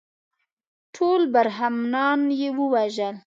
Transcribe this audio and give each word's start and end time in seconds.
ټول 0.95 1.21
برهمنان 1.33 2.19
یې 2.39 2.49
ووژل. 2.57 3.15